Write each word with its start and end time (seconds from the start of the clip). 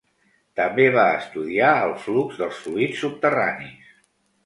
També 0.59 0.87
va 0.95 1.03
estudiar 1.17 1.69
el 1.83 1.95
flux 2.07 2.43
dels 2.43 2.65
fluids 2.65 3.07
subterranis. 3.07 3.97